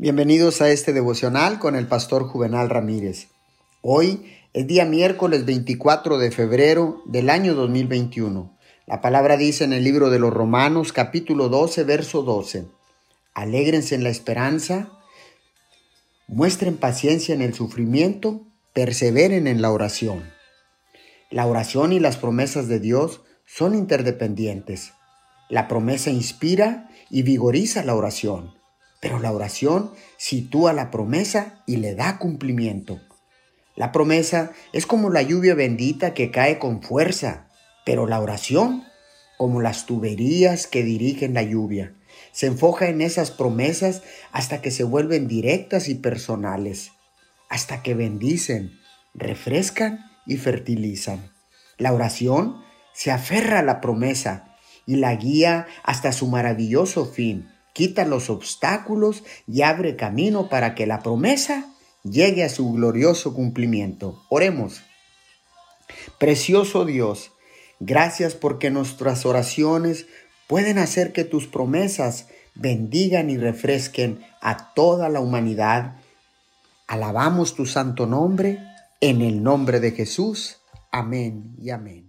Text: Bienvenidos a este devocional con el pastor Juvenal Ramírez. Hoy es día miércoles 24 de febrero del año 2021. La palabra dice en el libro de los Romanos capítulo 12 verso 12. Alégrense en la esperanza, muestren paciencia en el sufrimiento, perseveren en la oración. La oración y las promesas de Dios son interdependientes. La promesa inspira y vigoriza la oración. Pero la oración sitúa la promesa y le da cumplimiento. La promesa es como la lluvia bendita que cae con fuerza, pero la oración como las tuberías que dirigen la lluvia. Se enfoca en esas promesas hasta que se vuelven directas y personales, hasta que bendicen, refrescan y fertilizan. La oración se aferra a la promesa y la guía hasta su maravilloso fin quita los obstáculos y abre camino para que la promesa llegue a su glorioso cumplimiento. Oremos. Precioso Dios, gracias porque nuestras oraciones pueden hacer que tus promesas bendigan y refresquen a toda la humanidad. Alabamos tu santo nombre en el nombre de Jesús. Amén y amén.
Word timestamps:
Bienvenidos 0.00 0.62
a 0.62 0.70
este 0.70 0.92
devocional 0.92 1.58
con 1.58 1.74
el 1.74 1.88
pastor 1.88 2.28
Juvenal 2.28 2.70
Ramírez. 2.70 3.30
Hoy 3.82 4.32
es 4.52 4.64
día 4.68 4.84
miércoles 4.84 5.44
24 5.44 6.18
de 6.18 6.30
febrero 6.30 7.02
del 7.04 7.28
año 7.28 7.56
2021. 7.56 8.56
La 8.86 9.00
palabra 9.00 9.36
dice 9.36 9.64
en 9.64 9.72
el 9.72 9.82
libro 9.82 10.08
de 10.10 10.20
los 10.20 10.32
Romanos 10.32 10.92
capítulo 10.92 11.48
12 11.48 11.82
verso 11.82 12.22
12. 12.22 12.68
Alégrense 13.34 13.96
en 13.96 14.04
la 14.04 14.10
esperanza, 14.10 14.88
muestren 16.28 16.76
paciencia 16.76 17.34
en 17.34 17.42
el 17.42 17.54
sufrimiento, 17.54 18.46
perseveren 18.74 19.48
en 19.48 19.60
la 19.60 19.72
oración. 19.72 20.22
La 21.28 21.44
oración 21.44 21.92
y 21.92 21.98
las 21.98 22.18
promesas 22.18 22.68
de 22.68 22.78
Dios 22.78 23.22
son 23.46 23.74
interdependientes. 23.74 24.92
La 25.48 25.66
promesa 25.66 26.10
inspira 26.10 26.88
y 27.10 27.22
vigoriza 27.22 27.82
la 27.82 27.96
oración. 27.96 28.57
Pero 29.00 29.18
la 29.18 29.32
oración 29.32 29.92
sitúa 30.16 30.72
la 30.72 30.90
promesa 30.90 31.62
y 31.66 31.76
le 31.76 31.94
da 31.94 32.18
cumplimiento. 32.18 33.00
La 33.76 33.92
promesa 33.92 34.50
es 34.72 34.86
como 34.86 35.08
la 35.08 35.22
lluvia 35.22 35.54
bendita 35.54 36.14
que 36.14 36.32
cae 36.32 36.58
con 36.58 36.82
fuerza, 36.82 37.48
pero 37.84 38.06
la 38.06 38.20
oración 38.20 38.84
como 39.36 39.60
las 39.60 39.86
tuberías 39.86 40.66
que 40.66 40.82
dirigen 40.82 41.32
la 41.32 41.44
lluvia. 41.44 41.94
Se 42.32 42.46
enfoca 42.46 42.88
en 42.88 43.00
esas 43.00 43.30
promesas 43.30 44.02
hasta 44.32 44.60
que 44.60 44.72
se 44.72 44.82
vuelven 44.82 45.28
directas 45.28 45.88
y 45.88 45.94
personales, 45.94 46.90
hasta 47.48 47.82
que 47.82 47.94
bendicen, 47.94 48.80
refrescan 49.14 50.10
y 50.26 50.38
fertilizan. 50.38 51.32
La 51.76 51.92
oración 51.92 52.56
se 52.92 53.12
aferra 53.12 53.60
a 53.60 53.62
la 53.62 53.80
promesa 53.80 54.56
y 54.86 54.96
la 54.96 55.14
guía 55.14 55.68
hasta 55.84 56.10
su 56.10 56.26
maravilloso 56.26 57.06
fin 57.06 57.48
quita 57.78 58.04
los 58.04 58.28
obstáculos 58.28 59.22
y 59.46 59.62
abre 59.62 59.94
camino 59.94 60.48
para 60.48 60.74
que 60.74 60.84
la 60.84 60.98
promesa 60.98 61.72
llegue 62.02 62.42
a 62.42 62.48
su 62.48 62.72
glorioso 62.72 63.34
cumplimiento. 63.34 64.20
Oremos. 64.30 64.82
Precioso 66.18 66.84
Dios, 66.84 67.30
gracias 67.78 68.34
porque 68.34 68.72
nuestras 68.72 69.24
oraciones 69.24 70.06
pueden 70.48 70.76
hacer 70.76 71.12
que 71.12 71.22
tus 71.22 71.46
promesas 71.46 72.26
bendigan 72.56 73.30
y 73.30 73.36
refresquen 73.36 74.26
a 74.40 74.74
toda 74.74 75.08
la 75.08 75.20
humanidad. 75.20 75.98
Alabamos 76.88 77.54
tu 77.54 77.64
santo 77.64 78.06
nombre 78.06 78.58
en 79.00 79.22
el 79.22 79.44
nombre 79.44 79.78
de 79.78 79.92
Jesús. 79.92 80.62
Amén 80.90 81.54
y 81.62 81.70
amén. 81.70 82.07